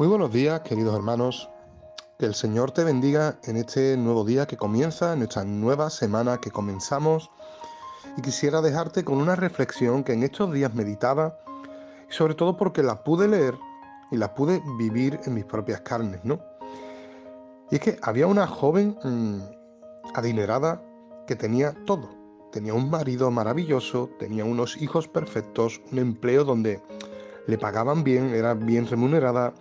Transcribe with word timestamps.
Muy 0.00 0.08
buenos 0.08 0.32
días, 0.32 0.60
queridos 0.60 0.96
hermanos. 0.96 1.50
Que 2.18 2.24
el 2.24 2.34
Señor 2.34 2.70
te 2.70 2.84
bendiga 2.84 3.38
en 3.44 3.58
este 3.58 3.98
nuevo 3.98 4.24
día 4.24 4.46
que 4.46 4.56
comienza, 4.56 5.12
en 5.12 5.20
esta 5.20 5.44
nueva 5.44 5.90
semana 5.90 6.38
que 6.38 6.50
comenzamos. 6.50 7.30
Y 8.16 8.22
quisiera 8.22 8.62
dejarte 8.62 9.04
con 9.04 9.18
una 9.18 9.36
reflexión 9.36 10.02
que 10.02 10.14
en 10.14 10.22
estos 10.22 10.54
días 10.54 10.74
meditaba, 10.74 11.38
sobre 12.08 12.34
todo 12.34 12.56
porque 12.56 12.82
la 12.82 13.04
pude 13.04 13.28
leer 13.28 13.58
y 14.10 14.16
la 14.16 14.34
pude 14.34 14.62
vivir 14.78 15.20
en 15.26 15.34
mis 15.34 15.44
propias 15.44 15.82
carnes, 15.82 16.24
¿no? 16.24 16.40
Y 17.70 17.74
es 17.74 17.80
que 17.82 17.98
había 18.00 18.26
una 18.26 18.46
joven 18.46 18.96
mmm, 19.04 19.40
adinerada 20.14 20.82
que 21.26 21.36
tenía 21.36 21.74
todo. 21.84 22.08
Tenía 22.52 22.72
un 22.72 22.88
marido 22.88 23.30
maravilloso, 23.30 24.08
tenía 24.18 24.46
unos 24.46 24.80
hijos 24.80 25.08
perfectos, 25.08 25.82
un 25.92 25.98
empleo 25.98 26.44
donde 26.44 26.80
le 27.46 27.58
pagaban 27.58 28.02
bien, 28.02 28.34
era 28.34 28.54
bien 28.54 28.86
remunerada, 28.86 29.52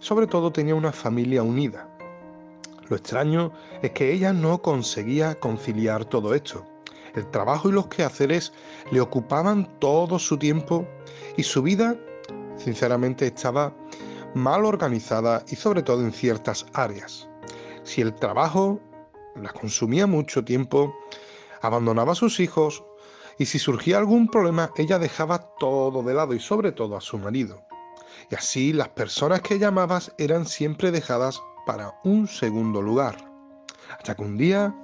sobre 0.00 0.26
todo 0.26 0.52
tenía 0.52 0.74
una 0.74 0.92
familia 0.92 1.42
unida. 1.42 1.88
Lo 2.88 2.96
extraño 2.96 3.52
es 3.82 3.90
que 3.90 4.12
ella 4.12 4.32
no 4.32 4.62
conseguía 4.62 5.34
conciliar 5.40 6.04
todo 6.04 6.34
esto. 6.34 6.64
El 7.14 7.28
trabajo 7.30 7.68
y 7.68 7.72
los 7.72 7.88
quehaceres 7.88 8.52
le 8.90 9.00
ocupaban 9.00 9.68
todo 9.80 10.18
su 10.18 10.36
tiempo 10.36 10.86
y 11.36 11.42
su 11.42 11.62
vida, 11.62 11.96
sinceramente, 12.56 13.26
estaba 13.26 13.74
mal 14.34 14.64
organizada 14.64 15.44
y 15.48 15.56
sobre 15.56 15.82
todo 15.82 16.02
en 16.02 16.12
ciertas 16.12 16.66
áreas. 16.74 17.28
Si 17.82 18.02
el 18.02 18.14
trabajo 18.14 18.80
la 19.34 19.50
consumía 19.50 20.06
mucho 20.06 20.44
tiempo, 20.44 20.94
abandonaba 21.62 22.12
a 22.12 22.16
sus 22.16 22.38
hijos 22.38 22.84
y 23.38 23.46
si 23.46 23.58
surgía 23.58 23.98
algún 23.98 24.28
problema 24.28 24.70
ella 24.76 24.98
dejaba 24.98 25.38
todo 25.58 26.02
de 26.02 26.14
lado 26.14 26.34
y 26.34 26.40
sobre 26.40 26.72
todo 26.72 26.96
a 26.96 27.00
su 27.00 27.18
marido. 27.18 27.65
Y 28.30 28.34
así 28.34 28.72
las 28.72 28.88
personas 28.90 29.40
que 29.40 29.58
llamabas 29.58 30.12
eran 30.18 30.46
siempre 30.46 30.90
dejadas 30.90 31.40
para 31.66 31.94
un 32.04 32.28
segundo 32.28 32.82
lugar. 32.82 33.16
Hasta 33.90 34.14
que 34.14 34.22
un 34.22 34.36
día 34.36 34.74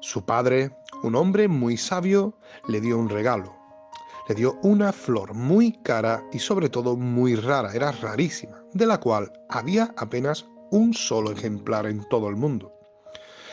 su 0.00 0.24
padre, 0.24 0.70
un 1.02 1.14
hombre 1.14 1.46
muy 1.46 1.76
sabio, 1.76 2.34
le 2.68 2.80
dio 2.80 2.98
un 2.98 3.08
regalo. 3.08 3.54
Le 4.28 4.34
dio 4.34 4.58
una 4.62 4.92
flor 4.92 5.34
muy 5.34 5.72
cara 5.82 6.24
y 6.32 6.38
sobre 6.38 6.68
todo 6.68 6.96
muy 6.96 7.34
rara, 7.34 7.74
era 7.74 7.92
rarísima, 7.92 8.62
de 8.72 8.86
la 8.86 8.98
cual 8.98 9.32
había 9.48 9.92
apenas 9.96 10.46
un 10.70 10.94
solo 10.94 11.32
ejemplar 11.32 11.86
en 11.86 12.08
todo 12.08 12.28
el 12.28 12.36
mundo. 12.36 12.72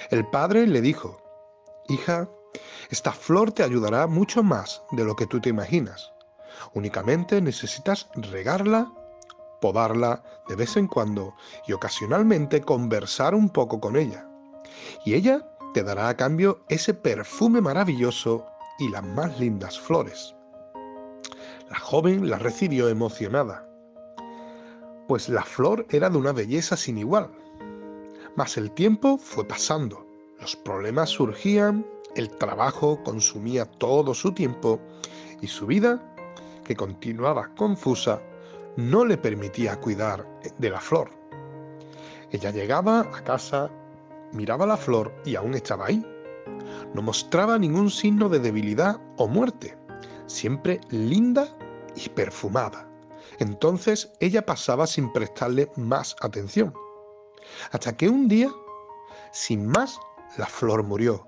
El 0.09 0.25
padre 0.29 0.67
le 0.67 0.81
dijo, 0.81 1.21
Hija, 1.89 2.29
esta 2.89 3.11
flor 3.11 3.51
te 3.51 3.63
ayudará 3.63 4.07
mucho 4.07 4.43
más 4.43 4.81
de 4.91 5.03
lo 5.03 5.15
que 5.15 5.27
tú 5.27 5.41
te 5.41 5.49
imaginas. 5.49 6.13
Únicamente 6.73 7.41
necesitas 7.41 8.07
regarla, 8.15 8.91
podarla 9.59 10.23
de 10.47 10.55
vez 10.55 10.77
en 10.77 10.87
cuando 10.87 11.33
y 11.67 11.73
ocasionalmente 11.73 12.61
conversar 12.61 13.35
un 13.35 13.49
poco 13.49 13.79
con 13.79 13.95
ella. 13.95 14.27
Y 15.05 15.13
ella 15.13 15.47
te 15.73 15.83
dará 15.83 16.09
a 16.09 16.17
cambio 16.17 16.61
ese 16.69 16.93
perfume 16.93 17.61
maravilloso 17.61 18.45
y 18.79 18.89
las 18.89 19.03
más 19.03 19.39
lindas 19.39 19.79
flores. 19.79 20.35
La 21.69 21.79
joven 21.79 22.29
la 22.29 22.37
recibió 22.37 22.87
emocionada, 22.87 23.67
pues 25.07 25.29
la 25.29 25.43
flor 25.43 25.85
era 25.89 26.09
de 26.09 26.17
una 26.17 26.31
belleza 26.31 26.77
sin 26.77 26.97
igual. 26.97 27.29
Mas 28.35 28.57
el 28.57 28.71
tiempo 28.71 29.17
fue 29.17 29.45
pasando, 29.45 30.05
los 30.39 30.55
problemas 30.55 31.09
surgían 31.09 31.85
el 32.17 32.29
trabajo 32.29 33.03
consumía 33.03 33.65
todo 33.65 34.15
su 34.15 34.31
tiempo 34.31 34.79
y 35.39 35.47
su 35.47 35.67
vida, 35.67 36.01
que 36.65 36.75
continuaba 36.75 37.53
confusa, 37.55 38.19
no 38.77 39.03
le 39.03 39.17
permitía 39.17 39.79
cuidar 39.79 40.25
de 40.57 40.69
la 40.69 40.79
flor. 40.79 41.09
Ella 42.31 42.51
llegaba 42.51 43.01
a 43.01 43.23
casa, 43.23 43.69
miraba 44.31 44.65
la 44.65 44.77
flor 44.77 45.13
y 45.25 45.35
aún 45.35 45.53
estaba 45.53 45.87
ahí. 45.87 46.05
No 46.93 47.01
mostraba 47.01 47.57
ningún 47.57 47.89
signo 47.89 48.29
de 48.29 48.39
debilidad 48.39 49.01
o 49.17 49.27
muerte, 49.27 49.77
siempre 50.25 50.79
linda 50.89 51.47
y 51.95 52.07
perfumada. 52.09 52.89
Entonces 53.39 54.13
ella 54.19 54.45
pasaba 54.45 54.87
sin 54.87 55.11
prestarle 55.11 55.69
más 55.75 56.15
atención. 56.21 56.73
Hasta 57.71 57.95
que 57.97 58.07
un 58.07 58.29
día, 58.29 58.49
sin 59.31 59.67
más, 59.67 59.99
la 60.37 60.45
flor 60.45 60.83
murió 60.83 61.27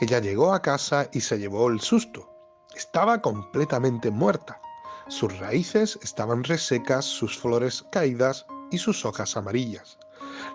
ella 0.00 0.18
llegó 0.18 0.52
a 0.52 0.62
casa 0.62 1.08
y 1.12 1.20
se 1.20 1.38
llevó 1.38 1.68
el 1.68 1.80
susto. 1.80 2.28
Estaba 2.74 3.20
completamente 3.20 4.10
muerta. 4.10 4.60
Sus 5.10 5.36
raíces 5.40 5.98
estaban 6.02 6.44
resecas, 6.44 7.04
sus 7.04 7.36
flores 7.36 7.84
caídas 7.90 8.46
y 8.70 8.78
sus 8.78 9.04
hojas 9.04 9.36
amarillas. 9.36 9.98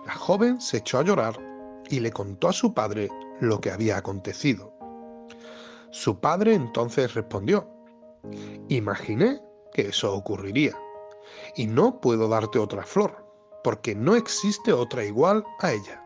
La 0.06 0.14
joven 0.14 0.62
se 0.62 0.78
echó 0.78 0.98
a 0.98 1.02
llorar 1.02 1.38
y 1.90 2.00
le 2.00 2.10
contó 2.10 2.48
a 2.48 2.54
su 2.54 2.72
padre 2.72 3.10
lo 3.38 3.60
que 3.60 3.70
había 3.70 3.98
acontecido. 3.98 4.72
Su 5.90 6.20
padre 6.20 6.54
entonces 6.54 7.12
respondió, 7.12 7.68
Imaginé 8.68 9.42
que 9.74 9.88
eso 9.88 10.14
ocurriría, 10.14 10.74
y 11.54 11.66
no 11.66 12.00
puedo 12.00 12.26
darte 12.26 12.58
otra 12.58 12.82
flor, 12.82 13.26
porque 13.62 13.94
no 13.94 14.16
existe 14.16 14.72
otra 14.72 15.04
igual 15.04 15.44
a 15.60 15.72
ella. 15.72 16.02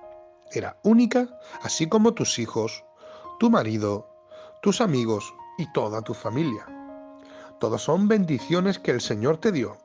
Era 0.51 0.77
única, 0.83 1.29
así 1.63 1.89
como 1.89 2.15
tus 2.15 2.41
hijos, 2.41 2.85
tu 3.39 3.49
marido, 3.49 4.11
tus 4.61 4.81
amigos 4.81 5.33
y 5.57 5.73
toda 5.73 6.03
tu 6.03 6.15
familia. 6.15 6.67
Todos 7.61 7.83
son 7.83 8.09
bendiciones 8.09 8.79
que 8.79 8.91
el 8.91 9.03
Señor 9.03 9.37
te 9.37 9.53
dio, 9.53 9.77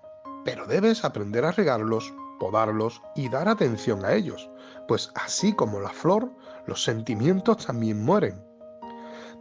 pero 0.46 0.66
debes 0.66 1.04
aprender 1.04 1.44
a 1.44 1.52
regarlos, 1.52 2.14
podarlos 2.40 3.02
y 3.16 3.28
dar 3.28 3.50
atención 3.50 4.06
a 4.06 4.14
ellos, 4.14 4.50
pues 4.88 5.12
así 5.16 5.52
como 5.52 5.82
la 5.82 5.90
flor, 5.90 6.32
los 6.68 6.82
sentimientos 6.82 7.66
también 7.66 8.02
mueren. 8.02 8.42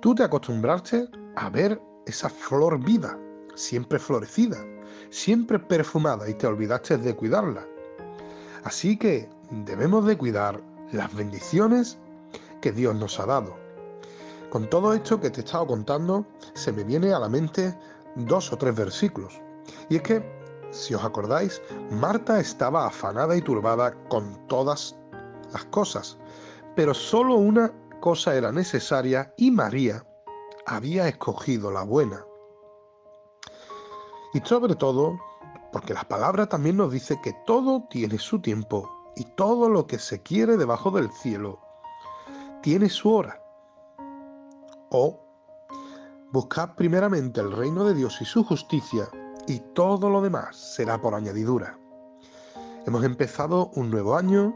Tú 0.01 0.17
te 0.17 0.25
acostumbraste 0.25 1.09
a 1.37 1.49
ver 1.49 1.81
esa 2.07 2.29
flor 2.29 2.85
viva, 2.85 3.17
siempre 3.55 4.01
florecida, 4.01 4.57
siempre 5.11 5.61
perfumada 5.61 6.29
y 6.29 6.35
te 6.35 6.49
olvidaste 6.49 6.99
de 6.99 7.15
cuidarla. 7.15 7.65
Así 8.65 8.97
que 8.97 9.29
debemos 9.51 10.07
de 10.07 10.19
cuidar 10.19 10.61
las 10.91 11.15
bendiciones 11.15 11.99
que 12.61 12.73
Dios 12.73 12.97
nos 12.97 13.21
ha 13.21 13.27
dado. 13.27 13.55
Con 14.51 14.69
todo 14.71 14.93
esto 14.95 15.21
que 15.21 15.31
te 15.31 15.41
he 15.41 15.45
estado 15.45 15.67
contando, 15.67 16.27
se 16.55 16.73
me 16.73 16.85
viene 16.85 17.13
a 17.13 17.19
la 17.19 17.29
mente 17.29 17.77
dos 18.17 18.53
o 18.53 18.57
tres 18.57 18.75
versículos. 18.75 19.41
Y 19.89 19.97
es 19.97 20.03
que, 20.03 20.25
si 20.71 20.95
os 20.95 21.05
acordáis, 21.05 21.61
Marta 21.91 22.41
estaba 22.41 22.87
afanada 22.87 23.37
y 23.37 23.43
turbada 23.43 23.95
con 24.09 24.47
todas 24.49 24.97
las 25.53 25.65
cosas, 25.67 26.19
pero 26.75 26.95
solo 26.95 27.37
una 27.37 27.73
cosa 28.01 28.35
era 28.35 28.53
necesaria 28.53 29.33
y 29.37 29.51
María 29.51 30.05
había 30.67 31.09
escogido 31.09 31.71
la 31.71 31.83
buena. 31.83 32.25
Y 34.35 34.41
sobre 34.41 34.75
todo, 34.75 35.19
porque 35.73 35.95
la 35.95 36.05
palabra 36.05 36.49
también 36.49 36.77
nos 36.77 36.93
dice 36.93 37.19
que 37.23 37.33
todo 37.47 37.87
tiene 37.89 38.19
su 38.19 38.41
tiempo 38.41 38.91
y 39.17 39.25
todo 39.37 39.69
lo 39.69 39.87
que 39.87 39.99
se 39.99 40.23
quiere 40.23 40.57
debajo 40.57 40.91
del 40.91 41.11
cielo 41.13 41.61
tiene 42.63 42.89
su 42.89 43.13
hora. 43.15 43.41
O 44.91 45.24
buscad 46.35 46.75
primeramente 46.75 47.41
el 47.41 47.53
reino 47.53 47.85
de 47.85 47.95
Dios 47.95 48.21
y 48.21 48.25
su 48.25 48.43
justicia, 48.43 49.09
y 49.47 49.61
todo 49.73 50.11
lo 50.11 50.21
demás 50.21 50.57
será 50.57 51.01
por 51.01 51.15
añadidura. 51.15 51.79
Hemos 52.87 53.05
empezado 53.05 53.71
un 53.77 53.89
nuevo 53.89 54.17
año 54.17 54.53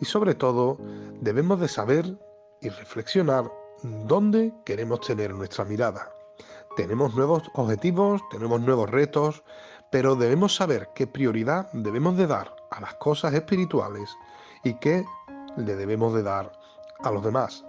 y 0.00 0.06
sobre 0.06 0.34
todo 0.34 0.76
debemos 1.20 1.60
de 1.60 1.68
saber 1.68 2.18
y 2.60 2.68
reflexionar 2.68 3.48
dónde 4.08 4.52
queremos 4.64 5.02
tener 5.02 5.32
nuestra 5.32 5.64
mirada. 5.64 6.10
Tenemos 6.76 7.14
nuevos 7.14 7.44
objetivos, 7.54 8.20
tenemos 8.32 8.60
nuevos 8.60 8.90
retos, 8.90 9.44
pero 9.92 10.16
debemos 10.16 10.56
saber 10.56 10.88
qué 10.96 11.06
prioridad 11.06 11.70
debemos 11.72 12.16
de 12.16 12.26
dar 12.26 12.56
a 12.72 12.80
las 12.80 12.94
cosas 12.94 13.32
espirituales 13.34 14.10
y 14.64 14.74
qué 14.80 15.04
le 15.56 15.76
debemos 15.76 16.12
de 16.12 16.24
dar 16.24 16.50
a 17.04 17.12
los 17.12 17.22
demás. 17.22 17.64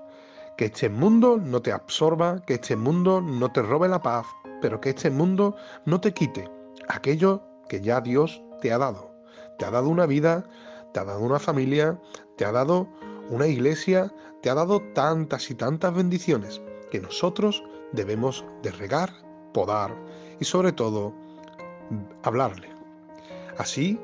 Que 0.58 0.66
este 0.66 0.90
mundo 0.90 1.38
no 1.38 1.62
te 1.62 1.72
absorba, 1.74 2.42
que 2.46 2.56
este 2.56 2.76
mundo 2.76 3.22
no 3.22 3.52
te 3.52 3.62
robe 3.62 3.90
la 3.90 4.02
paz, 4.02 4.26
pero 4.62 4.80
que 4.80 4.92
este 4.92 5.10
mundo 5.10 5.56
no 5.86 6.00
te 6.00 6.14
quite 6.14 6.50
aquello 6.88 7.42
que 7.68 7.82
ya 7.82 8.02
Dios 8.02 8.42
te 8.62 8.72
ha 8.72 8.78
dado. 8.78 9.12
Te 9.58 9.66
ha 9.66 9.72
dado 9.72 9.90
una 9.90 10.06
vida, 10.06 10.46
te 10.94 11.00
ha 11.00 11.06
dado 11.06 11.20
una 11.20 11.40
familia, 11.40 12.00
te 12.38 12.46
ha 12.46 12.52
dado 12.52 12.88
una 13.30 13.48
iglesia, 13.48 14.14
te 14.42 14.50
ha 14.50 14.56
dado 14.56 14.82
tantas 14.94 15.50
y 15.50 15.56
tantas 15.56 15.94
bendiciones 15.94 16.62
que 16.92 17.02
nosotros 17.02 17.64
debemos 17.92 18.46
de 18.62 18.72
regar, 18.72 19.12
podar 19.54 19.96
y 20.40 20.46
sobre 20.46 20.72
todo 20.72 21.14
hablarle. 22.24 22.70
Así 23.58 24.00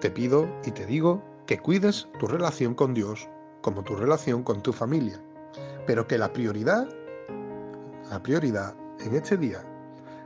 te 0.00 0.10
pido 0.10 0.48
y 0.64 0.72
te 0.72 0.86
digo 0.86 1.22
que 1.46 1.58
cuides 1.58 2.08
tu 2.18 2.26
relación 2.26 2.74
con 2.74 2.94
Dios 2.94 3.28
como 3.62 3.82
tu 3.82 3.96
relación 3.96 4.42
con 4.42 4.62
tu 4.62 4.72
familia 4.72 5.20
pero 5.86 6.06
que 6.06 6.18
la 6.18 6.32
prioridad, 6.32 6.88
la 8.10 8.22
prioridad 8.22 8.74
en 9.00 9.14
este 9.14 9.36
día 9.36 9.62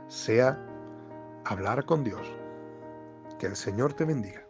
sea 0.07 0.59
hablar 1.45 1.85
con 1.85 2.03
Dios. 2.03 2.27
Que 3.39 3.47
el 3.47 3.55
Señor 3.55 3.93
te 3.93 4.05
bendiga. 4.05 4.45